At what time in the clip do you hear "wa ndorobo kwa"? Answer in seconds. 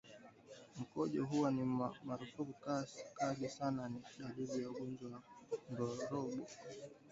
5.11-6.23